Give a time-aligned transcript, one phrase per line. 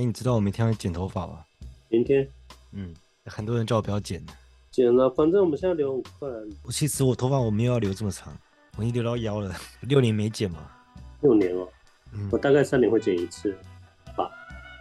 [0.00, 1.44] 哎，你知道我明天要剪头发吗？
[1.90, 2.26] 明天？
[2.72, 2.94] 嗯，
[3.26, 4.24] 很多人叫我不要剪。
[4.70, 6.28] 剪了，反正我们现在留很快。
[6.62, 8.34] 我其实我头发我没有要留这么长，
[8.78, 10.70] 我已经留到腰了，六年没剪嘛。
[11.20, 11.68] 六年哦，
[12.12, 13.54] 嗯，我大概三年会剪一次
[14.16, 14.30] 吧，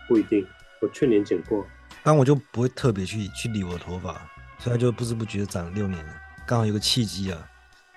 [0.08, 0.48] 不一定。
[0.82, 1.66] 我去年剪过，
[2.02, 4.22] 但我就不会特别去去理我的头发，
[4.58, 6.14] 所以就不知不觉长了六年了。
[6.48, 7.46] 刚好有个契机啊，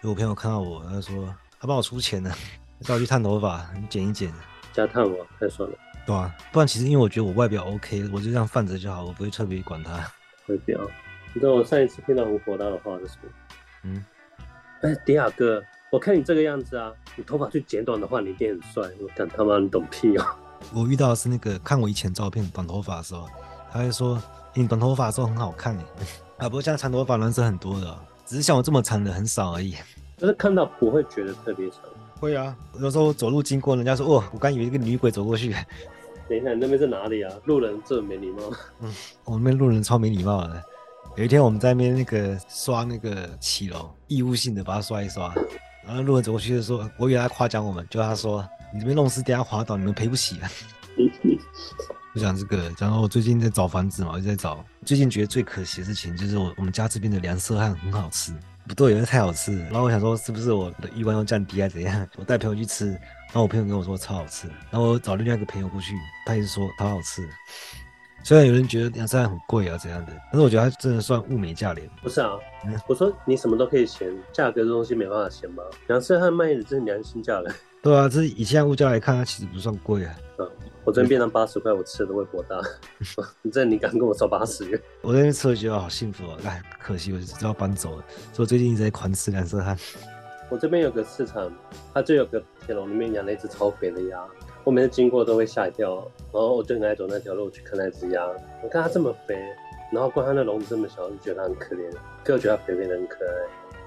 [0.02, 2.34] 有我朋友看到我，他说他帮我出钱呢，
[2.82, 4.34] 叫我去烫头发，你剪一剪，
[4.73, 5.79] 加烫我太爽了。
[6.05, 9.92] 对啊，不然其实因为我觉得我外表 OK，我就这样放着就好，我不会特别管它。
[10.47, 10.80] 会表，
[11.33, 13.30] 你知道我上一次听到很火大的话是什么？
[13.84, 14.05] 嗯，
[15.06, 18.83] 迪亚哥，我看你这个样子啊，你头发去剪短的话，你一定很帅。
[19.01, 20.27] 我讲他妈，你懂屁哦！
[20.75, 23.28] 我遇到的是那个看我以前照片短头发的时候，
[23.73, 24.23] 他会说、欸、
[24.55, 26.06] 你短头发的时候很好看哎，
[26.45, 29.77] 啊，不过现在长头发男生很多的，只是像我这么长的很少而已。
[30.19, 31.77] 但是看到不会觉得特别丑。
[32.19, 35.55] 会啊，有时候走路经过，人家说哦，我刚以为一个女鬼走过去。
[36.32, 37.30] 等一下，你那边是哪里啊？
[37.45, 38.41] 路人这么没礼貌。
[38.80, 38.91] 嗯，
[39.24, 40.62] 我们那边路人超没礼貌的。
[41.14, 45.34] 有一天我们在那边那个刷那个骑楼，义务性的把它刷一刷。
[45.86, 50.50] 然后路人走过去就说，我以为他夸奖我们，就他说你这边弄湿，等下滑倒，你们赔不起啊。
[52.14, 54.64] 我讲这个，然后我最近在找房子嘛，我就在找。
[54.86, 58.33] 最近觉得最可惜的事情就是我我们家这边的凉色汉很好吃。
[58.67, 59.58] 不对，因为太好吃。
[59.64, 62.08] 然后我想说，是不是我的欲望要降低啊怎样？
[62.17, 62.98] 我带朋友去吃，
[63.33, 64.47] 然后我朋友跟我说超好吃。
[64.70, 65.94] 然后我找另外一个朋友过去，
[66.27, 67.27] 他也是说超好吃。
[68.22, 71.89] 虽然有人觉得凉菜很贵啊怎样的，但是我觉得它真的算物美价廉。
[72.02, 75.62] 不是啊，嗯、我说你什么都可以嫌，价格这东西没办法嫌吗？
[75.89, 77.50] 凉菜汉卖的真是良心价了。
[77.83, 80.14] 对啊，这以现在物价来看，它其实不算贵啊。
[80.39, 80.48] 嗯
[80.84, 82.61] 我这边变成八十块，我吃的都会火大。
[83.41, 84.80] 你这你敢跟我说八十元？
[85.00, 86.36] 我那边吃了觉得好幸福啊！
[86.44, 88.05] 哎，可惜我就要搬走了。
[88.33, 89.78] 所以我最近一直在狂吃凉色汉。
[90.53, 91.50] 我这边有个市场，
[91.95, 94.22] 它就有个铁笼里面养了一只超肥的鸭。
[94.64, 95.97] 我每次经过都会吓一跳，
[96.31, 98.22] 然后我就很爱走那条路去看那只鸭。
[98.62, 99.34] 我看它这么肥，
[99.91, 101.91] 然后光它那笼子这么小，就觉得它很可怜。
[102.23, 103.33] 可我觉得它肥肥的很可爱。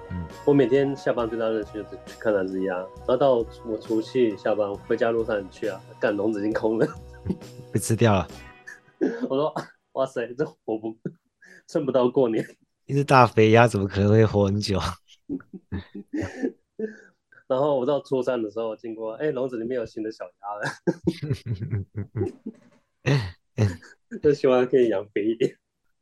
[0.09, 6.87] 嗯，我每天下班最大乐趣就是去看那只鸭，然后到我除夕下班回家路上去啊，干笼子已经空了，
[7.71, 8.27] 被吃掉了。
[9.30, 9.53] 我说，
[9.92, 10.97] 哇塞，这活不
[11.67, 12.43] 撑不到过年。
[12.87, 14.80] 一只大肥鸭怎么可能会活很久？
[17.47, 20.63] 然后我到初三的时候经过，哎，笼子里面有新的小鸭了。
[24.21, 25.55] 就希望可以养肥一点。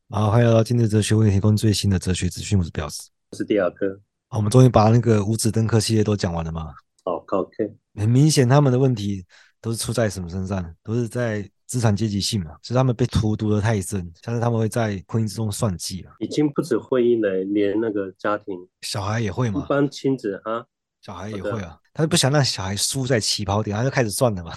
[0.10, 3.10] 好，欢迎来到今日哲学为你提供最新的哲学资讯，我是表示。
[3.36, 6.74] 是第二个，我们终于把那个五指登科系列都讲完了吗？
[7.04, 7.74] 好，OK。
[7.96, 9.26] 很明显，他们的问题
[9.60, 10.76] 都是出在什么身上？
[10.84, 16.12] 都是在资产阶级性嘛，是他们被荼毒的太深，像是他们会在婚姻之中算计了。
[16.20, 19.64] 已经不止婚姻了，连那个家庭，小孩也会嘛？
[19.64, 20.66] 一般亲子啊，
[21.02, 21.80] 小孩也会啊。
[21.96, 24.52] 他就不想让小孩输在起跑点，他就开始算了嘛。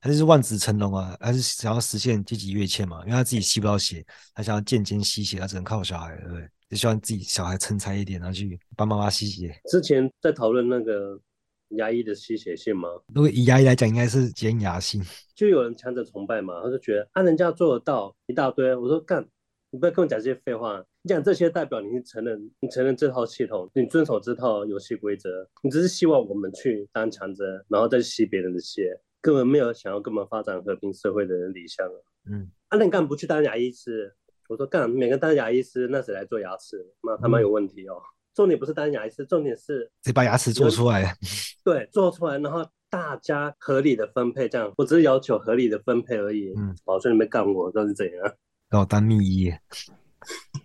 [0.00, 4.02] 他就是望子成龙啊，他是想要实现阶级跃迁嘛，因为他自己吸不到血，
[4.34, 6.48] 他想要渐渐吸血，他只能靠小孩，对不对？
[6.70, 9.54] 就希望自己小孩成才一点，然后去帮妈妈吸血。
[9.68, 11.20] 之前在讨论那个
[11.70, 12.88] 牙医的吸血性吗？
[13.14, 15.02] 如果以牙医来讲，应该是尖牙性。
[15.34, 18.74] 就有人强者崇拜嘛，他就觉得啊，人家做得到一大堆。
[18.74, 19.26] 我说干，
[19.70, 20.84] 你不要跟我讲这些废话。
[21.02, 25.48] 你讲这些代表你是承认，你承认这套系统，你遵守这套游戏规则。
[25.62, 31.86] 你只是希望我们去当强者，然后再吸别人的血，根本没有想要跟我们发展和平社会的人理想。
[32.30, 34.14] 嗯，啊，那你干嘛不去当牙医师？
[34.48, 36.84] 我说干，每个当牙医师，那谁来做牙齿？
[37.00, 37.94] 妈他妈有问题哦！
[37.94, 38.02] 嗯、
[38.40, 41.14] 重点不是单牙医师，重点是谁把牙齿做出来？
[41.62, 44.72] 对，做出来，然后大家合理的分配，这样。
[44.78, 46.50] 我只是要求合理的分配而已。
[46.56, 48.34] 嗯，保证你没干我，这是怎样？
[48.70, 49.52] 让我当秘医。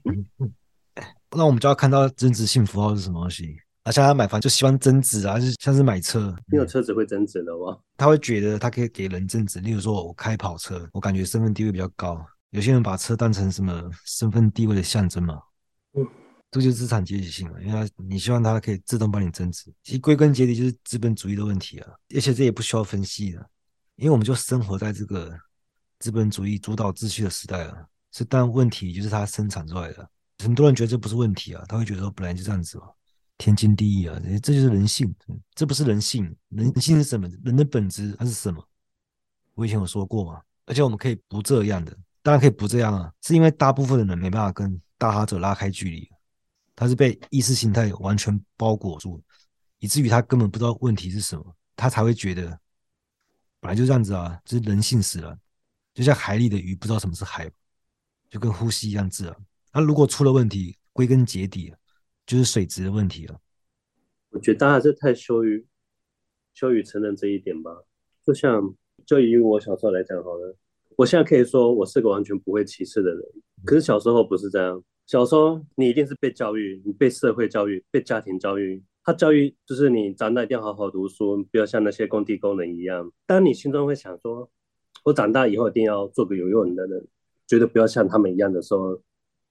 [1.36, 3.58] 那我们就要看到增值性符号是什么东西？
[3.84, 7.78] 啊，像他买房就希望增值啊，就像是买车，没有车子会增值的哇？
[7.98, 12.26] 他会觉得他可以给人增值，例如说我开跑车，我感觉身份地位比较高。
[12.52, 15.42] 有些人把车当成什么身份地位的象征嘛？
[16.56, 19.66] 这就是资产阶级性了，因为他你希望它可以自动帮你增值。
[19.84, 23.46] 其实归根结底就是资本主义的问题啊，而且这也不需要分析的，
[23.98, 25.38] 因为我们就生活在这个
[26.00, 27.86] 资本主义主导秩序的时代了。
[28.14, 30.10] 是，但问题就是它生产出来的。
[30.42, 32.86] 很多人觉得这不是问题啊，他会觉得说本来就这样子嘛，
[33.38, 35.14] 天经地义啊，这就是人性。
[35.54, 37.28] 这不是人性，人性是什么？
[37.44, 38.66] 人的本质它是什么？
[39.56, 41.94] 我以前有说过嘛，而且我们可以不这样的。
[42.24, 46.10] 当然可以不这样啊，是因为大部分的人没办法跟大哈者拉开距离，
[46.76, 49.22] 他是被意识形态完全包裹住，
[49.80, 52.60] 以至于他根本不知道问题是什么，他才会觉得
[53.60, 55.40] 本来就这样子啊，就是人性使然，
[55.94, 57.50] 就像海里的鱼不知道什么是海，
[58.30, 59.36] 就跟呼吸一样自然。
[59.72, 61.74] 那如果出了问题，归根结底
[62.26, 63.40] 就是水质的问题了。
[64.30, 65.66] 我觉得大家是太羞于
[66.54, 67.72] 羞于承认这一点吧，
[68.26, 68.76] 就像
[69.06, 70.58] 就以我小时候来讲好了。
[70.98, 73.22] 我现在可以说我是个完全不会歧视的人，
[73.66, 74.84] 可是小时候不是这样。
[75.06, 78.84] 小时候你一定是被教育，你被社会教育，被家庭教育。
[79.04, 83.12] 他教育就是你长大一定要好好读书，不要像那些工地工人一样。
[83.28, 84.50] 当你心中会想说，
[85.04, 87.08] 我长大以后一定要做个有用的人，
[87.46, 89.00] 绝对不要像他们一样的时候，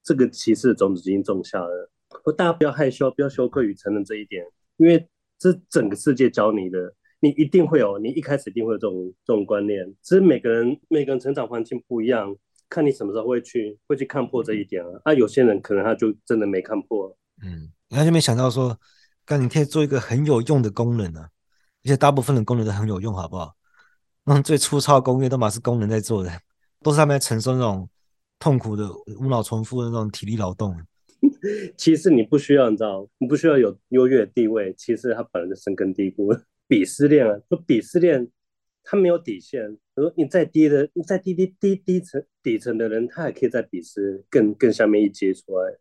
[0.03, 1.89] 这个歧视的种子已经种下了。
[2.25, 5.07] 我大家不要害羞，不要羞愧于承认这一点，因为
[5.39, 9.95] 这整个世界教你的，你一定会有，你一开始一定会有这种这种观念。
[10.03, 12.35] 只是每个人每个人成长环境不一样，
[12.75, 14.89] 看你什么时候会去会去看破这一点啊。
[15.05, 17.15] 啊，有些人可能他就真的没看破。
[17.41, 18.77] 嗯，你还是没想到说。
[19.27, 21.27] 但你可以做一个很有用的功能啊，
[21.83, 23.55] 而且大部分的功能都很有用，好不好？
[24.23, 26.29] 那种最粗糙的工业都嘛是工人在做的，
[26.83, 27.89] 都是他们在承受那种
[28.37, 28.87] 痛苦的
[29.19, 30.79] 无脑重复的那种体力劳动。
[31.75, 34.71] 其实你不需要，你知道，你不需要有优越的地位。
[34.77, 36.31] 其实他本来就深根蒂固。
[36.67, 38.29] 鄙视链啊，就鄙视链，
[38.83, 39.75] 他没有底线。
[39.95, 45.77] 说你再低的，你再低低低低层底层的人，他也可以在鄙视更更下面一阶出来。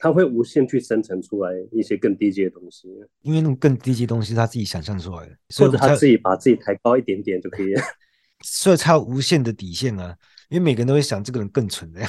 [0.00, 2.88] 他会无限去生成出来一些更低阶的东西，
[3.22, 7.82] 因为那种更低级的东西他自己想象出来的，或者他自己把自己抬高一点点就可以了，
[8.46, 10.16] 所以他有无限的底线啊！
[10.50, 12.08] 因为每个人都会想这个人更蠢的样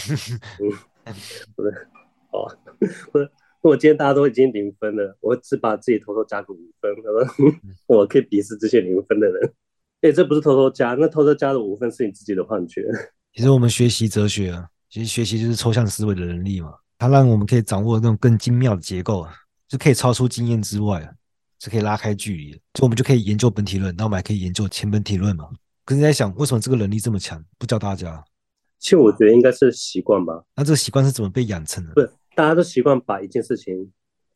[1.04, 1.14] 嗯，
[1.56, 1.88] 不是，
[2.32, 2.46] 哦，
[3.12, 3.32] 不是，
[3.62, 6.94] 我今天大家都已经零分了，我只把自己偷偷加个五分，
[7.88, 9.52] 我可以鄙视这些零分的人。
[10.02, 12.84] 哎，这不是偷偷加，那偷偷加的五分是你自己的幻觉。
[13.34, 16.74] 其实我们学习哲学啊，其实学习就是抽象思维的能力嘛。
[16.98, 19.26] 它让我们可以掌握那种更精妙的结构，
[19.68, 21.10] 就可以超出经验之外，
[21.60, 25.50] 是可以拉开距离，就我们就可以研究本体论，那我们还可以研究前本体论嘛。
[25.86, 28.24] 可是你在想，为什么这个能力这么强，不教大家？
[28.80, 30.44] 其实我觉得应该是习惯吧。
[30.56, 31.94] 那这个习惯是怎么被养成的？
[31.94, 33.92] 不是，大家都习惯把一件事情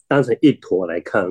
[0.08, 1.26] 当成一坨来看，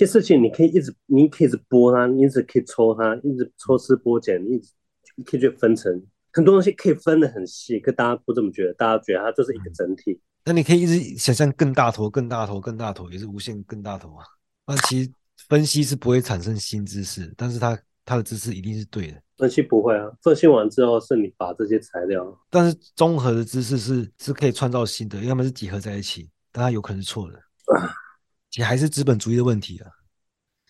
[0.00, 4.72] 这事情你可以一直，你可以一直剥它，你一直可以抽它，一直抽丝剥茧，你一直
[5.16, 5.92] 你可以去分成
[6.32, 10.12] 很多东西，可以分得很细，可大家不这么觉得，大家觉得它就是一个整体。
[10.12, 14.24] 嗯那你可以一直想象更大头、更大头、更大头，也是无限更大头啊。
[14.66, 15.10] 那其实
[15.50, 19.22] 分析是不会产生新知识，但是它它的知识一定是对的。
[19.36, 27.38] 分析不会啊，分析完之后是你把这些材料，但是综合的知识是是可以创造新的，因为它们是集合在一起，但它有可能是错的。
[28.50, 29.90] 其实还是资本主义的问题啊，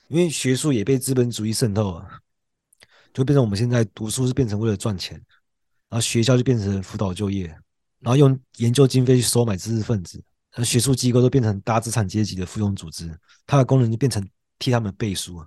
[0.09, 2.21] 因为学术也被资本主义渗透啊，
[3.13, 5.17] 就变成我们现在读书是变成为了赚钱，
[5.89, 7.47] 然后学校就变成辅导就业。
[7.99, 10.23] 然后用研究经费去收买知识分子，
[10.53, 13.15] 而学术机构都变成大资产阶级的附庸组织，
[13.47, 14.27] 它的功能就变成
[14.59, 15.45] 替他们背书，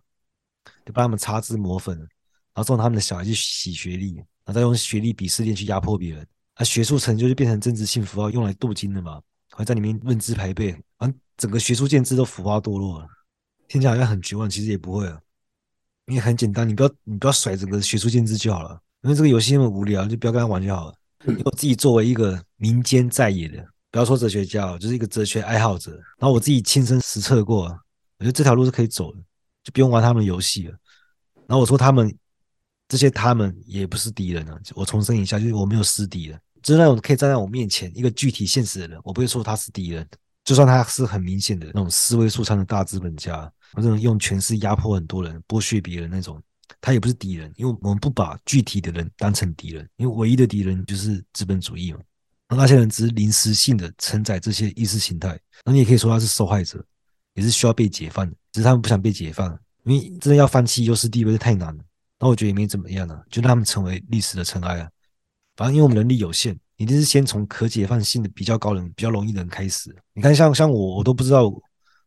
[0.86, 2.08] 就帮他们擦脂抹粉，然
[2.54, 6.28] 后送他们的小孩去洗学历，然后再用学历鄙视链去压迫别人。
[6.54, 9.20] 而学术成就就变成政治性符号，用来镀金的嘛，
[9.56, 10.68] 还在里面论资排辈，
[10.98, 13.08] 然后整个学术建制都腐化堕落了。
[13.68, 15.20] 听起来好像很绝望，其实也不会啊，
[16.08, 20.96] 因为很简单，你不要你不要甩整个学术建制就好了，因为这个游戏那么无聊，就不要跟他玩就好了。
[21.26, 25.92] 因为我自己作为一个民间在野的，不要说哲学家，就是一个哲学爱好者。
[26.18, 27.64] 然后我自己亲身实测过，
[28.20, 29.20] 我觉得这条路是可以走的，
[29.64, 30.78] 就不用玩他们游戏了。
[31.48, 32.14] 然后我说他们
[32.88, 40.08] 这些他们也不是敌人啊，我重申一下，就是我没有私敌了，就是那种可以站在我面前一个具体现实的人，我不会说他是敌人，
[40.44, 46.42] 就算他是很明显的那种思维素餐的大资本家，或者用权势压迫很多人、剥削别人那种。
[46.82, 52.00] 他也不是敌人，因为我们不把具体的人当成敌人，因为唯一的敌人就是资本主义嘛。
[52.50, 56.84] 那些人只是临时性的承载这些意识形态，那你也可以说他是受害者，
[57.36, 61.84] 也是需要被解放的，只是他们不想被解放，因为真的要放弃优势地位太难了。
[62.20, 64.90] 那我觉得也没怎么样了、啊，就让他们成为历史的尘埃啊。
[65.56, 69.96] 反正因为我们能力有限，一定是先从可解放性的比较高人、比较容易的人开始。
[70.14, 71.48] 你看像，像我，我都不知道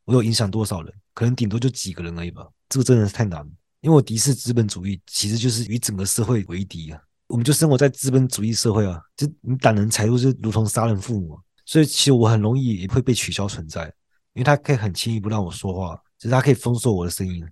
[0.04, 2.46] 我有影响多少人，可能顶多就几个人而已吧。
[2.68, 3.48] 这个真的是太难。
[3.82, 7.00] 因为我敌视资本主义，其实就是与整个社会为敌啊！
[7.28, 13.84] 我们就生活在资本主义社会啊，就你挡人财路就如同杀人父母，所以其实我很容易也会被取消存在，
[14.32, 17.44] 因为他可以很轻易不让我说话，就是他可以封锁我的声音。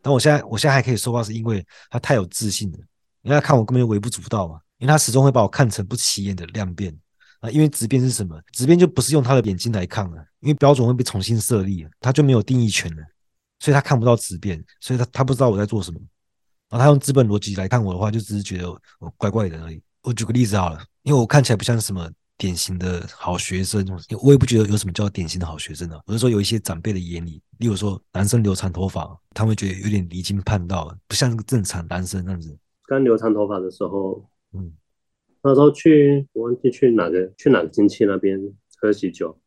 [0.00, 2.78] 但我现在我现在还可以说话，是因为他太有自信了，
[3.22, 6.96] 因为他看我根本就微不足道嘛，因为他始终会把我看成不起眼的量变
[7.40, 7.50] 啊。
[7.50, 8.40] 因为质变是什么？
[8.52, 13.02] 质变就不是用他的眼睛来看了，因为标准会被重新设立，他就没有定义权了。
[13.60, 15.98] 所以他看不到质变，所以他他不知道我在做什么。
[16.68, 19.80] 然后他用资本逻辑来看我的话，就只是觉得我怪怪的而已。
[20.02, 23.86] 我举个例子好了，因为我看起来不像什么典型的好学生，
[24.20, 26.00] 我也不觉得有什么叫典型的好学生啊。
[26.04, 32.54] 我是说有一些长辈的眼里，例如说男生留长头发，他们会觉得有点离经叛道，不像正常男生那样子。
[32.86, 34.22] 刚留长头发的时候，
[34.54, 34.72] 嗯，
[35.42, 38.40] 那时候去我忘记去哪个去哪个亲戚那边
[38.80, 39.38] 喝喜酒，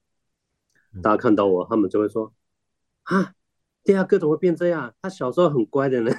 [1.01, 2.33] 大家看到我，他们就会说
[3.03, 3.33] 啊。
[3.83, 4.93] 第二个怎么会变这样？
[5.01, 6.11] 他小时候很乖的呢。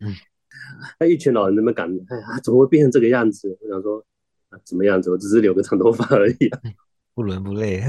[0.00, 0.14] 嗯，
[0.98, 3.54] 那一群老人那么感，哎呀，怎么会变成这个样子？
[3.60, 4.02] 我想说，
[4.48, 5.10] 啊，怎么样子？
[5.10, 6.58] 我只是留个长头发而已，啊，
[7.14, 7.82] 不伦不类。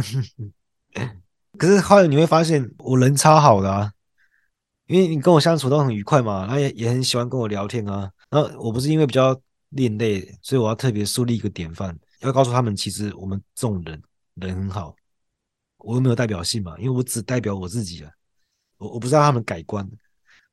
[1.58, 3.94] 可是后来你会发现，我人超好的啊，
[4.88, 8.12] 因为你跟我相处都很愉快嘛，然后也也很喜欢跟我聊天啊。
[8.30, 9.40] 然后我不是因为比较
[9.70, 14.02] 另类，所以我要特别树立一个典范，要告诉他们，其实我们这种人
[14.36, 14.96] 人很好。
[15.78, 18.12] 我又没有代表性嘛，因为我只代表我自己啊。
[18.78, 19.88] 我我不是让他们改观，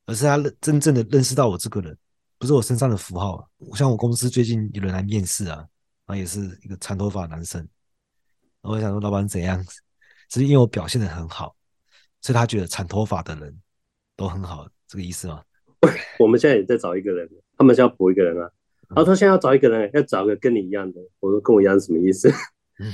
[0.06, 1.97] 而是他认真正的认识到我这个人，
[2.38, 3.49] 不是我身上的符号。
[3.75, 5.56] 像我公司最近有人来面试啊，
[6.06, 7.66] 然后也是一个长头发男生，
[8.62, 9.64] 我想说老板怎样？
[10.28, 11.54] 只是因为我表现的很好，
[12.21, 13.54] 所以他觉得长头发的人
[14.16, 15.42] 都很好，这个意思吗？
[16.18, 18.50] 我们现在也在找一个人，他们现在要补一个人啊。
[18.88, 21.00] 然后他现在要找一个人，要找个跟你一样的。
[21.20, 22.28] 我说跟我一样是什么意思？
[22.80, 22.92] 嗯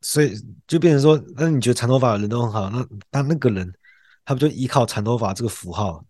[0.00, 0.34] 所以
[0.66, 3.72] 就变成说，那你觉得长头发的人都很好，那那那个人
[4.24, 6.04] 他不就依靠长头发这个符号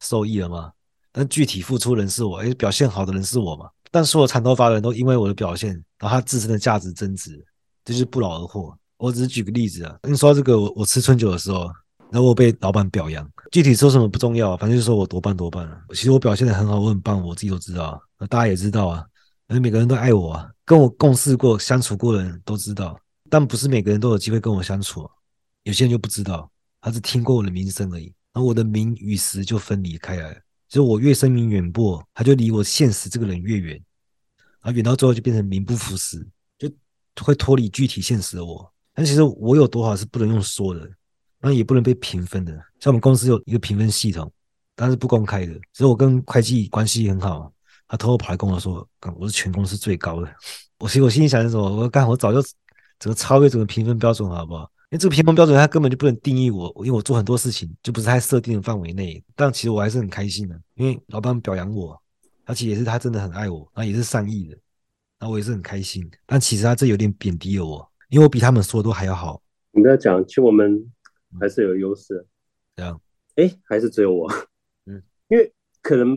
[0.00, 0.72] 受益了吗？
[1.12, 3.68] 但具体付出人是我，诶，表现好的人是我嘛？
[3.90, 7.44] 但所有长头发的人都因为我的表现，然后他自身的价值增值，
[7.84, 8.76] 这就是不劳而获。
[8.96, 11.70] 我只是举个例子啊，你说这个，我我吃春酒的时候，
[12.14, 15.82] 然后我被老板表扬，具体说什么不重要，反正就说我多棒多棒了。
[15.88, 19.04] 其实我表现的很好，我很棒，我自己都知道，大家也知道啊，
[19.48, 22.96] 而每个人都爱我啊，跟我共事过、相处过的人都知道。
[23.28, 25.10] 但不是每个人都有机会跟我相处，
[25.64, 26.48] 有些人就不知道，
[26.80, 30.36] 他只听过我的名声而已，然后我的名与实就分离开来了。
[30.68, 33.72] 所以我越声名远播，他就离我现实这个人越远，
[34.62, 36.24] 然后远到最后就变成名不副实，
[36.60, 36.70] 就
[37.24, 38.72] 会脱离具体现实的我。
[38.94, 40.88] 但其实我有多好是不能用说的，
[41.44, 42.52] 那也不能被评分的。
[42.80, 44.32] 像我们公司有一个评分系统，
[44.74, 47.52] 但是不公开的，所以我跟会计关系很好，
[47.86, 48.86] 他偷偷跑来跟我说，
[49.16, 50.28] 我是全公司最高的。
[50.80, 51.70] 我其实我心里想的是什么？
[51.70, 52.42] 我干，我早就。
[53.00, 54.62] 整个超越整个评分标准了，好不好？
[54.88, 59.22] 因为这个评分标准它根本就不能定义我，因为我做很多事情就不是他设定的范围内。
[59.34, 62.00] 但其实我还是很开心的，因为老板表扬我，
[62.44, 64.56] 而且也是他真的很爱我，然后也是善意的，
[65.18, 66.08] 然后我也是很开心。
[66.24, 69.42] 但其实他这有点贬低了我，因为我比他们说的都还要好。
[69.72, 70.80] 你不要讲，其实我们
[71.40, 72.26] 还是有优势。
[72.76, 73.00] 这样？
[73.36, 74.30] 哎，还是只有我？
[74.86, 76.16] 嗯，因为可能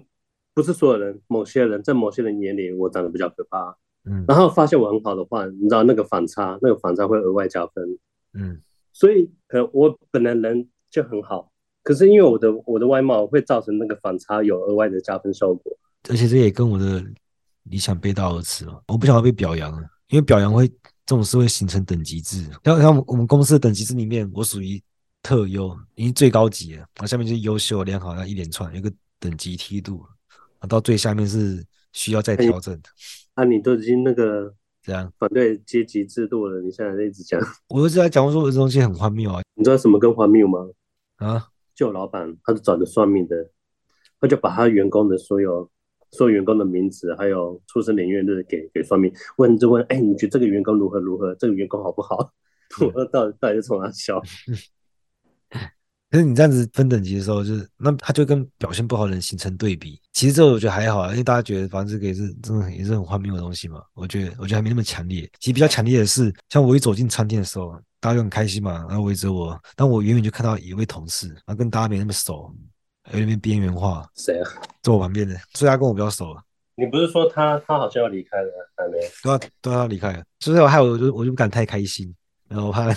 [0.54, 3.78] 不是所有人，某些人在某些人眼里，我长得比较可怕。
[4.06, 7.98] 嗯，然后发现我很好的话，你知道那个反差，那个反差会额外加分。
[8.34, 8.62] 嗯，
[8.94, 11.52] 所以可能我本来人就很好，
[11.84, 15.78] 可是因为我的我的外貌会造成那个反差有额外的加分效果。
[16.10, 17.04] 而且这也跟我的
[17.64, 18.84] 理想背道而驰了。
[18.88, 19.74] 我不想要被表扬，
[20.10, 20.76] 因为表扬会这
[21.08, 22.44] 种事会形成等级制。
[22.64, 24.82] 像像我们公司的等级制里面，我属于
[25.28, 26.78] 特优，已经最高级了。
[26.78, 30.02] 然后下面就是优秀、良好，那一连串有个等级梯度，
[30.70, 32.84] 到最下面是需要再调整的。
[33.34, 39.42] 啊，你都已经那个这样反对阶级制度了，你现在在一直讲，我一直在讲说这东西很荒谬啊。
[39.56, 40.60] 你知道什么更荒谬吗？
[41.18, 43.52] 啊，就老板，他是找的算命的，
[44.22, 45.70] 他就把他员工的所有
[46.12, 51.36] 所有员工的名字还有出生年月日给给算命，问就问，哎，你觉得这个员工如何如何？
[51.36, 52.32] 这个员工好不好？
[52.80, 54.24] 嗯、 我说到底到底是从哪笑？
[56.10, 60.00] 可是你这样子分等级的时候，就是那他就跟表现不好的人形成对比。
[60.14, 63.82] 其实这个我觉得还好啊，因为大家觉得反正这个也是真的也是很荒谬的东西嘛。
[63.94, 65.30] 我觉得我觉得还没那么强烈。
[65.40, 69.60] 其实比较强烈的是，像我一走进餐厅的时候，大家就很开心嘛，然后围着我。
[69.76, 72.56] 但我远远就看到一位同事，然后跟大家没那么熟，
[73.12, 74.08] 有点边缘化。
[74.16, 74.50] 谁啊？
[74.84, 76.34] 坐我旁边的，所以他跟我比较熟。
[76.76, 78.98] 你不是说他他好像要离开了，还没？
[79.22, 82.16] 都要都要离开了，所以我害我就我就不敢太开心，
[82.48, 82.96] 然后我怕。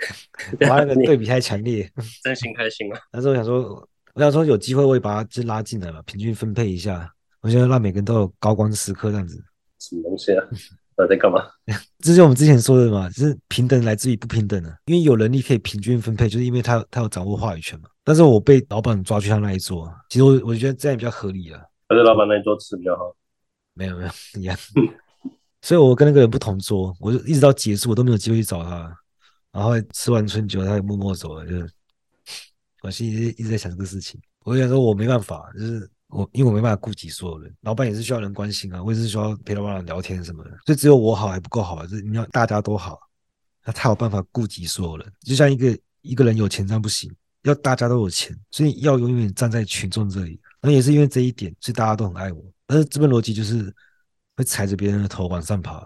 [0.60, 1.90] 我那个对比太强烈，
[2.22, 3.00] 真心开心啊！
[3.12, 7.12] 但是我想说，我想说有机会我也把他拉进来嘛，平均分配一下。
[7.40, 9.42] 我觉得让每个人都有高光时刻这样子。
[9.78, 10.44] 什么东西啊？
[10.96, 11.44] 我在干嘛？
[12.02, 14.76] 这是我们之前说的嘛，就是平等来自于不平等的。
[14.86, 17.88] 因为有能力可以平均分配，就是因为他他有掌握话语权嘛。
[18.02, 21.60] 但是我被老板抓去他那一桌，其实我我觉得这样比较合理啊。
[21.88, 23.14] 还是老板那一桌吃比较好？
[23.74, 24.10] 没有没有
[24.40, 24.56] 一样。
[25.60, 28.96] 所以我跟那个人不同桌，我就一直到结束我都没有机会去找他。
[29.56, 31.46] 然后吃完春酒，他也默默走了。
[31.46, 31.66] 就是
[32.82, 34.20] 我心里一直在想这个事情。
[34.44, 37.50] 我就想说，我没办法，就是我因为我没办法顾及所有人。
[37.62, 40.50] 老板也是需要人关心啊，我也是需要陪老板聊天什么的。
[40.66, 42.98] 所以只有我好还不够好，就是你要大家都好，
[43.64, 45.10] 那他有办法顾及所有人。
[45.20, 47.10] 就像一个一个人有钱这样不行，
[47.44, 50.38] 要大家都有钱，所以要永远站在群众这里。
[50.60, 52.44] 那也是因为这一点，所以大家都很爱我。
[52.66, 53.74] 但是资本逻辑就是
[54.36, 55.80] 会踩着别人的头往上爬，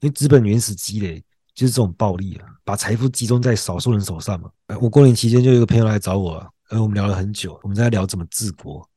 [0.00, 1.24] 因为资本原始积累。
[1.54, 4.50] 就是这种暴力啊，把财富集中在少数人手上嘛。
[4.80, 8.88] 我过年期间就有一个朋友来找我，呃我们聊了很久，我们在聊怎么治国。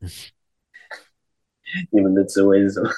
[1.90, 2.90] 你们的职位是什么？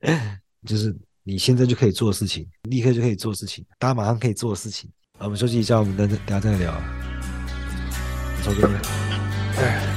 [0.66, 4.90] 就是你现在就可以做事情，立刻就可以做事情，大家马上可以做的事情。
[5.18, 6.72] 好，我们休息一下，我们等等下再聊。
[8.44, 8.78] 走，哥们。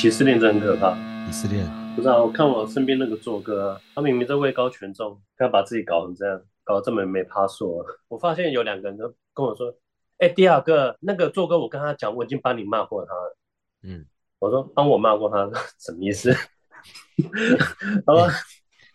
[0.00, 0.94] 歧视链真的很可怕。
[1.26, 2.22] 鄙视链，不知道。
[2.22, 7.84] 我看我身边那个做哥啊，他明明在位高权重，他把自己搞成这样，搞得这么没趴数。
[8.06, 9.74] 我发现有两个人都跟我说
[10.18, 13.36] ：“哎、欸，第二个那个做哥，我跟他讲，我已经帮你骂过他了。”
[13.82, 14.06] 嗯，
[14.38, 15.50] 我说帮我骂过他，
[15.84, 16.30] 什么意思？
[18.06, 18.28] 然后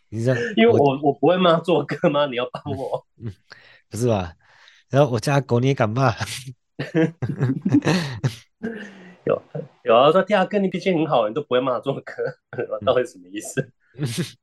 [0.08, 2.28] 你这样， 因为我我，我不会骂做哥吗？
[2.28, 3.06] 你要帮我？
[3.22, 3.30] 嗯，
[3.92, 4.32] 不是吧？
[4.90, 6.14] 然后我家狗你也敢骂？
[9.26, 9.42] 有
[9.84, 12.14] 有啊，说第二个你脾气很好，你都不会骂做歌，
[12.86, 13.72] 到底什么意思？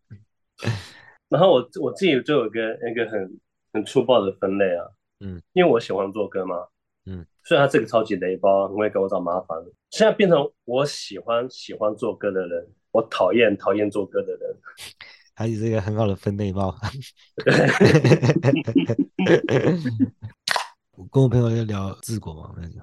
[1.29, 3.40] 然后我我自己就有个那个很
[3.73, 4.87] 很粗暴的分类啊，
[5.21, 6.66] 嗯，因为我喜欢做歌嘛，
[7.07, 9.57] 嗯，虽然他这个超级雷包，很会给我找麻烦，
[9.90, 14.57] 现在变成我喜欢喜欢做歌的人，我讨厌讨厌做歌的人，
[15.35, 16.75] 还是一个很好的分类包。
[20.97, 22.81] 我跟我朋友在聊治国嘛，那种。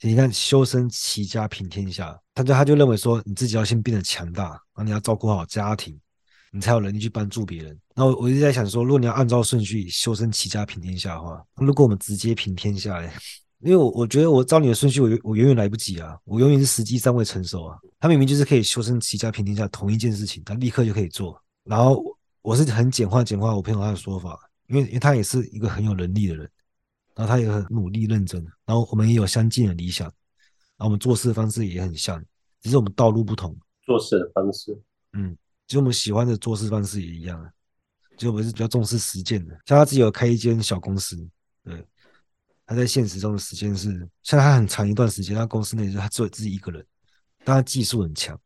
[0.00, 5.98] 你看，修身齐家平天下，他就他就认为说，你自己要先变得强大，然后你要照顾好家庭，
[6.52, 7.78] 你才有能力去帮助别人。
[7.94, 13.10] 然后我一直在想说，如果你要按照顺序修身齐家平天下的话，如果我们直接平天下嘞，
[13.64, 17.78] 因为我我觉得我照你的顺序，我我远远来不及啊，我永远是时机尚未成熟啊。
[17.98, 21.40] 他明明就是可以修身齐家平天下同一件事情，他立刻就可以做。
[21.64, 22.04] 然后
[22.42, 26.50] 我是很简化简化我朋友他的说法，因为因为他也是一个很有能力的人。
[27.14, 30.06] 然后他也很努力认真，然后我们也有相近的理想，
[30.76, 32.22] 然后我们做事的方式也很像，
[32.60, 33.56] 只是我们道路不同。
[33.86, 34.76] 做事的方式，
[35.12, 37.52] 嗯，其实我们喜欢的做事方式也一样，
[38.16, 39.52] 就我们是比较重视实践的。
[39.66, 41.16] 像他自己有开一间小公司，
[41.62, 41.86] 对，
[42.66, 46.84] 他在现实中的时间是，像他很长一段时间，他公司内就他只有自己一个人，
[47.44, 48.36] 但他技术很强，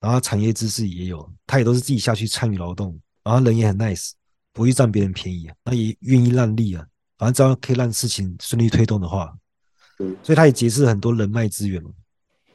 [0.00, 4.12] 然后他产业知识也有，他也都是自己下去参与劳动，然后人也很 nice，
[4.52, 6.86] 不会占别人便宜啊，他也愿意让利啊。
[7.18, 9.34] 反正只要可以让事情顺利推动的话，
[10.22, 11.90] 所以他也结识很多人脉资源嘛。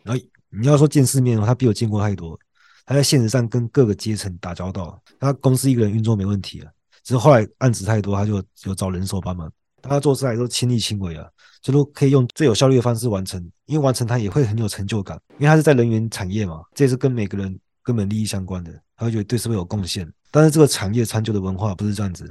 [0.04, 2.40] 然后你要说见世面，他比我见过太多。
[2.86, 6.72] 他在现实上跟各个阶层打交道，他公司一个人运作没问题啊。
[7.04, 9.52] 只是后来案子太多，他就有找人手帮忙。
[9.82, 11.28] 他做事还都亲力亲为啊，
[11.62, 13.44] 就都可以用最有效率的方式完成。
[13.66, 20.12] 因为完成他也会很有成就感，因为他是在人员产业嘛，这也是跟每个人根本利益相关的，他会觉得对社会有贡献。
[20.30, 22.26] 但是这个产业长久的文化不是这样子，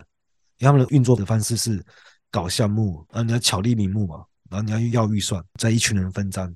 [0.58, 1.82] 因为他们的运作的方式是。
[2.30, 6.54] 搞项目，然后你要巧立名目嘛，然后你要要预算，在一群人分赃，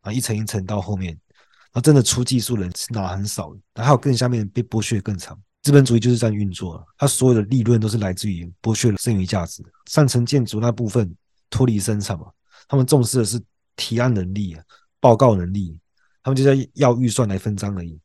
[0.00, 5.38] 啊，一层一层到后面，然后真的出技术人是拿很少，然后还有更下面被剥削更长。
[5.62, 9.62] 资本主义就是这样运作，它所有的利润都是来自于剥削剩余价值。
[9.86, 11.14] 上层建筑那部分
[11.50, 12.26] 脱离生产嘛，
[12.68, 13.40] 他们重视的是
[13.76, 14.56] 提案能力、
[15.00, 15.76] 报告能力，
[16.22, 17.98] 他们就在要预算来分赃而已。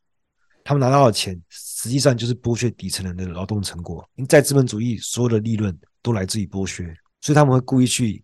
[0.64, 4.06] 他们拿到的钱，实际上就是剥削底层人的劳动成果。
[4.16, 5.78] 因为在资本主义，所有的利润。
[6.04, 6.84] 都来自于剥削，
[7.22, 8.22] 所以他们会故意去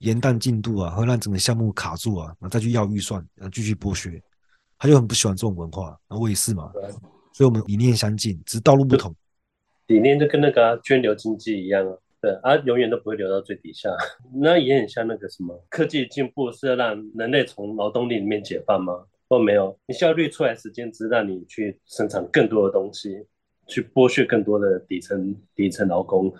[0.00, 4.22] 延宕进度啊，会让整个项目卡住啊，然后再去要预算，然后继续剥削。
[4.78, 6.70] 他就很不喜欢这种文化，然后我也是嘛，
[7.32, 9.14] 所以我们理念相近，只是道路不同。
[9.86, 13.88] 理念就跟那个、啊、涓流经济一样啊，对啊，永远都不会流到最底下。
[14.34, 19.04] 那也很像那个什么科技进步是要让人类从劳动力里面解放吗？
[19.28, 23.24] 或没有，你效率出来时间只是让你去生产更多的东西，
[23.66, 26.30] 去剥削更多的底层底层劳工。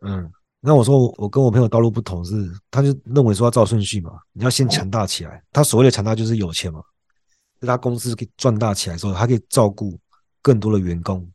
[0.00, 5.42] 嗯，那我说我跟我朋友道路不同是，他就认为说要照顺序嘛，你要先强大起来。
[5.52, 6.82] 他所谓的强大就是有钱嘛，
[7.60, 9.98] 就他公司可以壮大起来之后，他可以照顾
[10.40, 11.30] 更多的员工，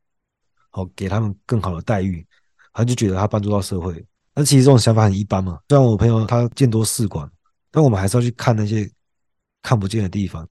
[0.71, 2.25] 好给他们更好的待遇，
[2.73, 4.03] 他就觉得他帮助到社会。
[4.33, 5.59] 但其实这种想法很一般嘛。
[5.69, 7.31] 虽然我朋友他见多识广，
[7.71, 8.89] 但我们还是要去看那些
[9.61, 10.47] 看不见的地方，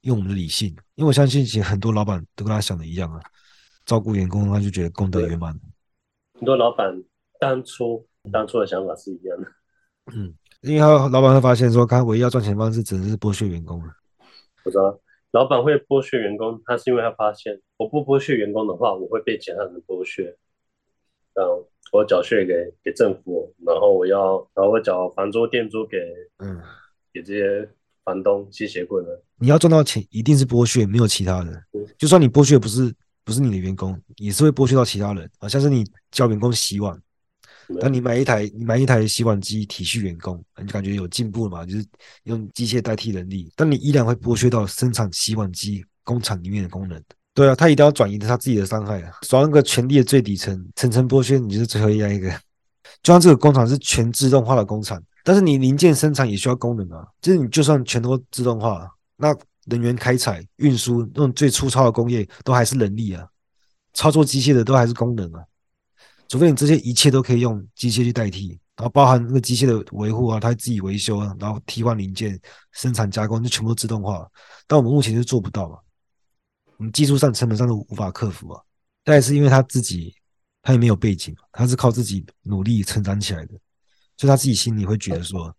[0.00, 0.68] 用我们的理性。
[0.94, 3.20] 因为我相信其实很多老板都跟他想的一样啊，
[3.84, 5.52] 照顾员工他就觉得功德圆满。
[6.34, 6.86] 很多老板。
[7.38, 9.48] 当初当初的想法是一样的，
[10.14, 13.92] 嗯，因为他老板会发现说，他唯一要赚钱的方式只能是剥削员工了。
[14.64, 14.98] 我知道，
[15.30, 20.36] 老板会剥削员工，他是因为他发现，我不剥削员工的话，我会被其他人剥削。
[21.34, 21.44] 嗯，
[21.92, 25.96] 我缴税给给政府，然后我要，然后我缴房租、店租给，
[26.38, 26.60] 嗯，
[27.12, 27.68] 给这些
[28.04, 29.22] 房东、吸血鬼们。
[29.38, 31.54] 你要赚到钱，一定是剥削，没有其他人。
[31.72, 32.92] 嗯，就算你剥削不是
[33.24, 35.30] 不是你的员工，也是会剥削到其他人。
[35.38, 37.00] 好像是你教员工洗碗。
[37.80, 41.66] 当你买一台，你买一台洗碗机体恤员工，你就感觉有进步了嘛？
[41.66, 41.84] 就是
[42.24, 47.02] 用机械代替人力，但你依然会剥削到生产洗碗机工厂里面的工人。
[47.34, 52.28] 对啊，他一定要转移他自己的伤害啊，爽那个权力的最底层，层层剥削，你就是最后一样一个。
[53.02, 57.06] 就像这个工厂是全自动化的工厂，但是你零件生产也需要工人啊。
[57.20, 63.24] 就是你就算全都自动化，那人员开采、运输那种最粗糙的工业都还是人力啊，
[63.92, 65.44] 操作机械的都还是工人啊。
[66.28, 72.38] 除非你这些一切都可以用机械去代替，然后包含那个机械的维护啊，它自己维修啊，然后替换零件、
[72.72, 74.28] 生产加工就全部自动化。
[74.66, 75.78] 但我们目前是做不到嘛，
[76.76, 78.62] 我们技术上、成本上都无法克服啊。
[79.02, 80.14] 但是因为他自己，
[80.62, 83.54] 他也没有背景，他是靠自己努力成长起来的，
[84.18, 85.54] 所以他自己心里会觉得说，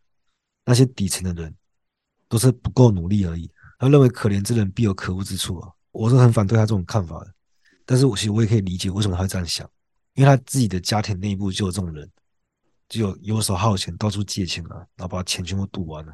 [0.65, 1.51] 那些底层的人
[2.27, 3.49] 都是不够努力而已。
[3.79, 5.71] 他认为可怜之人必有可恶之处啊。
[5.91, 7.33] 我是很反对他这种看法的，
[7.85, 9.67] 但是我其实我也可以理解为什么他会这样想，
[10.19, 12.05] 因为他自己的家庭内部就有这种人，
[12.89, 16.11] 就有游手好闲、到处借钱啊，然后把钱全部赌完了，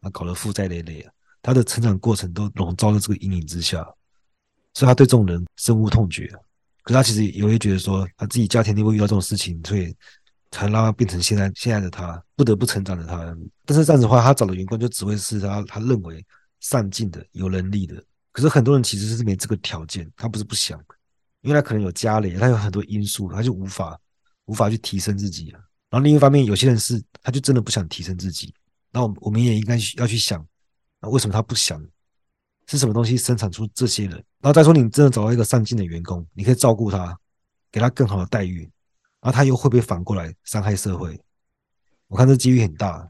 [0.00, 1.12] 啊，搞得负债累累啊。
[1.40, 3.84] 他的成长过程都笼罩在这个阴影之下，
[4.74, 6.26] 所以他对这种人深恶痛绝。
[6.82, 9.94] 可是他其实也会觉得说，他自己家庭内部遇到这种事情，所以
[10.50, 13.16] 才让他变成现在现在的他，不得不成长的他。
[13.64, 16.26] 但是这样子的话，他找的员工就只会是他他认为
[16.58, 18.02] 上进的、有能力的。
[18.32, 20.82] 可是很多人其实是没这个条件，他不是不想，
[21.46, 23.96] 因为他可能有家累，他有很多因素，他就无法
[24.46, 25.58] 无法去提升自己了。
[25.88, 28.52] 然后另一方面，有些人是他就真的不想提升自己。
[28.90, 30.44] 那我我们也应该要去想，
[31.00, 31.80] 那为什么他不想？
[32.66, 34.14] 是什么东西生产出这些人？
[34.40, 37.16] 然后再说，你真的找到一个上进的员工，你可以照顾他，
[37.70, 38.62] 给他更好的待遇，
[39.20, 41.16] 然后他又会不会反过来伤害社会？
[42.08, 43.08] 我看这几率很大，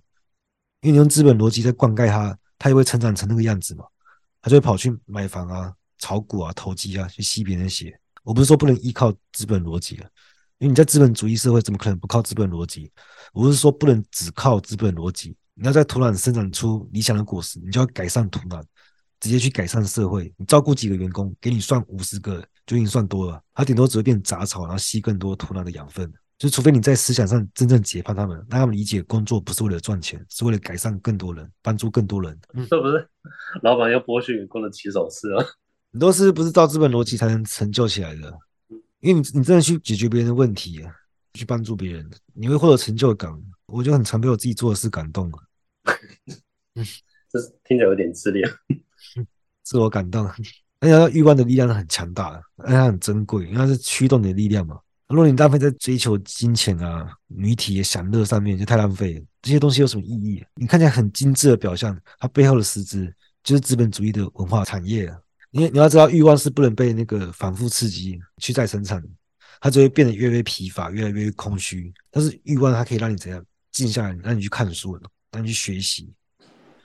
[0.83, 3.87] 因为你用资本逻辑在灌溉他，他也会成长成那个样子嘛。
[4.42, 7.99] 他就会跑去买房啊、炒股啊、投机啊，去吸别人血。
[8.27, 10.09] 我不是说不能依靠资本逻辑啊，
[10.59, 12.91] 因为你在资本主义社会，怎么可能不靠资本逻辑？
[13.33, 18.61] 我是说不能只靠资本逻辑，你要在土壤生长出理想的果实，你就要改善土壤，
[19.21, 20.35] 直接去改善社会。
[20.37, 26.12] 你照顾几个员工，给你算五十个就已经算多了，他顶多只会变杂草，然后吸更多土壤的养分。
[26.37, 32.37] 就除非你在思想上真正解放他们，让他们理解工作不是为了赚钱，是为了改善更多人，帮助更多人。
[32.55, 33.09] 嗯， 这不是
[33.62, 35.45] 老板要剥削员工的起手式啊！
[35.96, 38.30] 很多事不是照资本逻辑才能成就起来的，
[39.00, 40.85] 因为你你真的去解决别人的问题，
[41.32, 43.32] 去帮助别人，你会获得成就感。
[43.64, 45.30] 我就很常被我自己做的事感动。
[45.30, 45.40] 啊，
[47.32, 48.46] 这是听着有点自恋，
[49.62, 50.30] 自我感动。
[50.80, 54.78] 而且欲望的力量是很强大的，而且它很珍贵，因为它是驱动你的力量嘛。
[55.09, 59.24] 如果你浪费在追求金钱啊、女体的享乐上面，就太浪费了。
[59.40, 60.44] 这些东西有什么意义？
[60.56, 63.11] 你看起来很精致的表象，它背后的实质
[63.42, 65.18] 就是资本主义的文化产业啊。
[65.57, 69.09] 你你要知道，欲望是不能被那个反复刺激去再生产的，
[69.61, 71.92] 它就会变得越来越疲乏，越来越空虚。
[72.11, 73.42] 但是欲望它可以让你怎样
[73.73, 74.99] 静下来，让你去看书，
[75.33, 76.12] 让你去学习，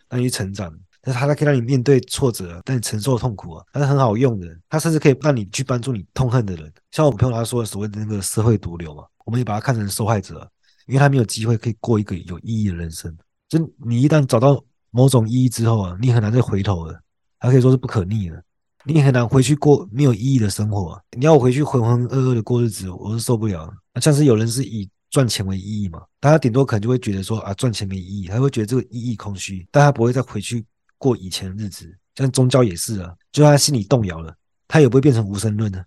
[0.10, 0.74] 让你去成长。
[1.02, 4.48] 但是它可以让你面对挫折，让你承受痛苦啊，它是很好用的。
[4.70, 10.50] 它甚至可以让你去帮助你痛恨的人，像我朋友他说的所谓的那个社会毒瘤嘛，我们也把它看成受害者，
[10.86, 13.14] 因为他没有机会可以过一个有意义的人生。
[13.50, 17.02] 就你一旦找到某种意义之后啊，你很难再回头了，
[17.40, 18.42] 还可以说是不可逆的。
[18.86, 21.02] 你很难回去过没有意义的生活。
[21.18, 23.72] 你要我回去浑浑噩噩的过日子，我是受不了。
[23.94, 30.66] 那像是有人是以赚钱为意义嘛，大家顶多可能就会觉得说啊，赚钱没意义，他会觉得这个意义空虚，但他不会再回去。
[30.98, 34.32] 过以前的日子，像宗教也是啊，就他心里动摇了，
[34.68, 35.80] 他也不会变成无神论的，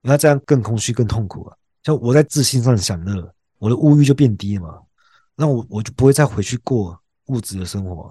[0.00, 1.54] 因为他这样更空虚、更痛苦啊。
[1.82, 4.78] 像我在自信上享乐，我的物欲就变低了嘛，
[5.34, 8.10] 那我我就不会再回去过物质的生活，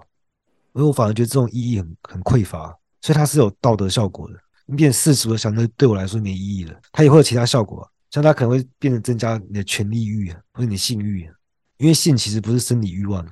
[0.76, 4.40] 因为我反而觉得这种意义很很匮乏，所以它是有道德效果的。
[4.66, 11.32] 你变世俗的想，那对我来说没意义了，它也会有其他效果，像它可能会变成增加你的权力欲啊或者你的性欲，啊
[11.78, 13.24] 因为性其实不是生理欲望，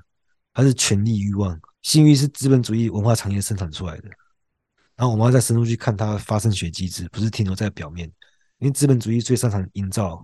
[0.53, 1.59] 它是权力欲望。
[1.81, 4.03] 性欲是资本主义文化产业生产出来的，
[4.95, 8.07] 然后我们要再深入去看它发生学机制，不是停留在表面。
[8.59, 10.23] 因为资本主义最擅长营造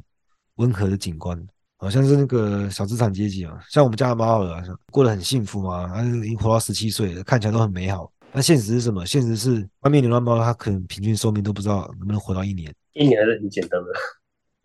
[0.58, 1.44] 温和的景观，
[1.78, 8.12] 好像是那个小资产阶级啊，像我们家的猫儿啊，过得很幸福嘛，它已经活到十七岁了，看起来都很美好。
[8.32, 9.06] 那现实是什么？
[9.06, 12.74] 现实是外面流浪猫它可能平均寿命都不知道能不能活到一年。
[12.94, 13.88] 一年还是很简单的，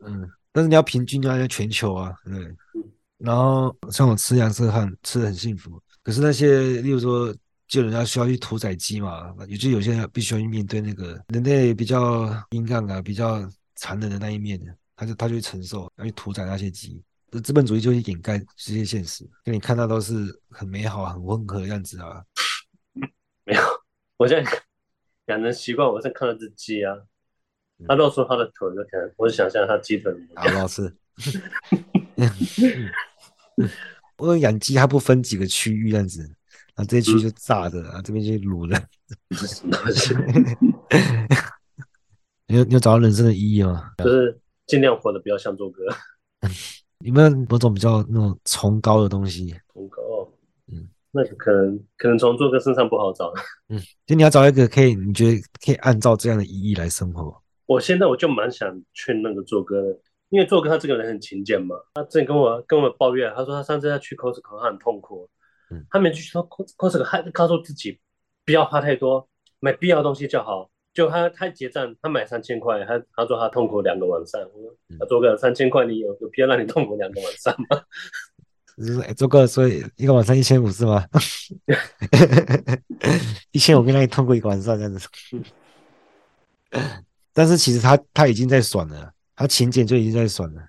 [0.06, 2.54] 嗯，但是你要平均啊，要全球啊，对。
[3.18, 5.80] 然后像我吃羊色汉，吃的很幸福。
[6.02, 7.34] 可是那些，例如说，
[7.66, 14.60] 就人家需要去屠宰鸡嘛，也就有些人必须要去面对那个人类比较阴暗啊、比较残忍的那一面，
[14.96, 17.00] 他就他就去承受，要去屠宰那些鸡。
[17.30, 22.22] 这资本主义就会掩盖这些现实，给你看到都是很美好、很温和的样子啊。
[24.16, 24.50] 我现在
[25.26, 26.96] 养成习惯，我在看那只鸡啊，
[27.88, 30.94] 他露出他的腿就看，我就想象他鸡腿好不好吃。
[34.16, 36.22] 我养鸡，它不分几个区域这样子，
[36.74, 38.80] 然后这一区就炸的，啊、嗯，这边就卤的。
[42.46, 43.92] 你有你有找到人生的意义吗？
[43.98, 45.82] 就是尽量活得比较像做哥。
[47.00, 49.52] 有没有某种比较那种崇高的东西？
[49.72, 50.32] 崇高，
[50.68, 53.32] 嗯，那可能可能从做哥身上不好找。
[53.70, 57.34] 嗯，就你要找一个可以，你觉得可以按照这样的意义来生活。
[57.66, 59.98] 我现在我就蛮想劝那个做哥的。
[60.30, 65.30] 因为做哥他这个人很勤俭嘛，他之前跟我跟我抱怨，他说他上次要去 Costco，他很痛苦，
[65.70, 68.00] 嗯，他每次去说 Costco，他告诉自己
[68.44, 69.28] 不要花太多，
[69.60, 74.40] 买必要的东西就好，就他他结账，他买三千块，他他说他痛苦两个晚上，
[74.98, 77.80] 他做个三千块，你有有必要让你痛苦两个晚上吗？
[78.76, 81.04] 就是，做个所以一个晚上一千五是吗？
[83.52, 85.08] 一千五可以让你痛苦一个晚上这样子。
[87.32, 90.62] 但是其实他他已经在爽了，他勤俭就已经在爽了，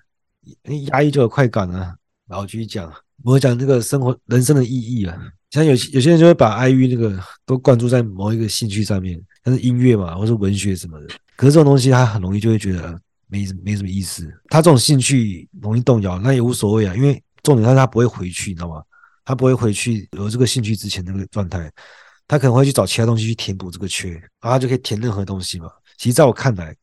[0.90, 1.94] 压抑就有快感了。
[2.28, 2.92] 然后继续讲，
[3.22, 5.16] 我讲这个生活人生的意义啊。
[5.50, 7.16] 像有有些人就会把爱欲那个
[7.46, 11.06] 都灌注在某一个兴趣上面，像是音乐嘛，或是文学什么的。
[11.36, 14.28] 可是这种东西他很容易就会觉得没没什么意思。
[14.48, 18.82] 他这种兴趣容易动摇，那也无所谓啊，因为重点是他不会回去，你知道吗？
[19.24, 21.72] 他不会回去有这个兴趣之前那个状态，
[22.26, 25.70] 他可能会去找其他东西去填补这个缺，然后他就可以填任何东西嘛。
[25.96, 26.74] 其实在我看来，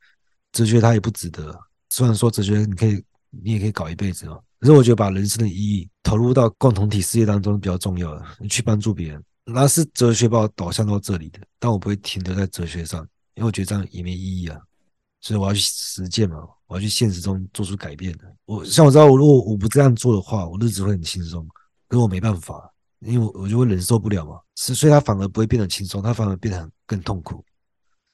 [0.54, 1.54] 哲学它也不值得。
[1.90, 4.42] 虽然说哲学你可以你也可以搞一辈子哦。
[4.60, 11.40] 可是我觉得把人生的意义投入到共同体事业当中比较重要的，你去帮助别人，那是哲学把我导向到这里的。
[11.60, 14.58] 但我不会停留在哲学上，因为我觉得这样也没意义啊。
[15.24, 16.36] 所以我要去实践嘛，
[16.68, 18.26] 我要去现实中做出改变的。
[18.44, 21.48] 我像我知道，我如果我不这样做的话，我日子会很轻松。
[21.88, 24.38] 可是我没办法，因为我我就会忍受不了嘛。
[24.58, 27.42] 是，所以他反而不会变得轻松，他反而变得很更痛苦。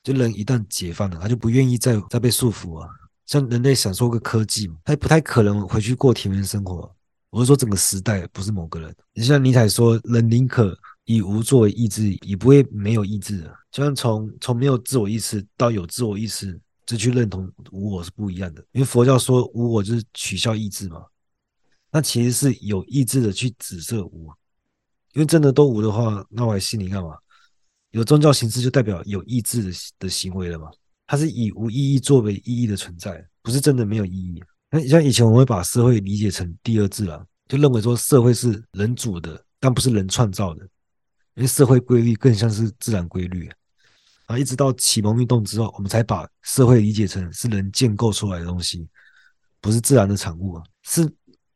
[0.03, 2.87] 就人一旦解放了，他就不愿意再再被束缚啊。
[3.25, 6.95] 像人类享受个科技嘛，他也不太可能回去过田园生活。
[7.31, 8.95] 我是说整个时代，不是某个人。
[9.15, 13.55] 你像尼采说，人宁可以无作为意志，也不会没有意志的。
[13.71, 18.65] 就像从从没有自我意识到有自我意识，这去认同无我是不一样的。
[18.71, 21.05] 因为佛教说无我就是取消意志嘛，
[21.91, 24.27] 那其实是有意志的去指涉无。
[25.13, 27.15] 因为真的都无的话，那我还信你干嘛？
[27.91, 30.71] 有宗教形式就代表有意志的的行为了嘛？
[31.05, 34.43] 它是以无意义作为意义的存在，不是真的没有意义。
[34.71, 40.63] 那像以前我们会把社会理解成第二自然，就认为说社会是人主的，但不是人创造的，
[41.35, 43.47] 因为社会规律更像是自然规律。
[44.29, 48.87] 啊，一直到启蒙运动之后，我们才把社会理解成是人建构出来的东西，
[49.59, 51.11] 不是自然的产物啊，是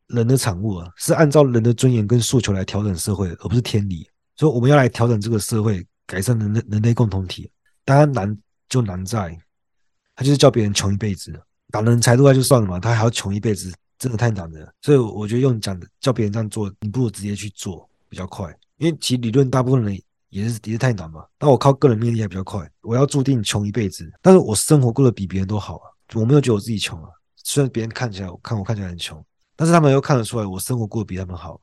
[0.08, 4.04] 人的产物啊，是按照人的尊严跟诉求来调整社会，而不是天理。
[4.34, 7.48] 所以我们要来调整这个社会，改善人类人类共同体。
[7.84, 8.36] 当然难
[8.68, 9.38] 就难在。
[10.16, 11.32] 他就是叫别人穷一辈子，
[11.70, 14.74] 打人财路外就算了嘛，他还要穷一辈子，真的太难了。
[14.82, 18.52] 所以我觉得用讲的叫别人这样做，你不如直接去做比较快。
[18.78, 19.96] 因为其理论大部分人
[20.34, 21.24] 也是也是太难嘛。
[21.38, 25.86] 那我靠个人魅力还比较快，我要注定穷一辈子，但是我生活过得比别人都好啊。
[26.14, 31.60] 我没有觉得我自己穷啊，虽然别人看起来我看我看起来很穷，但是他们又看得出来我生活过得比他们好。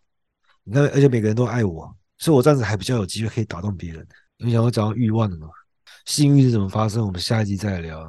[0.63, 4.07] 你看，而且每个人都爱我，所以我这样子还比较有机会可以打动别人。
[4.37, 5.47] 因为想要讲到欲望的嘛，
[6.05, 7.05] 性欲是怎么发生？
[7.05, 7.99] 我们下一集再来聊。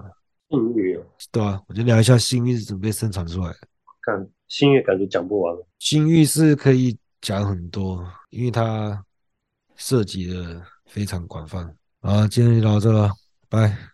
[0.49, 3.59] 性欲啊，对啊，我就聊一下性欲是怎么被生产出来的。
[4.03, 5.57] 看性欲感觉讲不完。
[5.79, 9.03] 性欲是可以讲很多，因为它
[9.85, 11.75] 涉及的非常广泛。
[12.03, 13.11] 啊，今天就到这了，
[13.49, 13.92] 拜。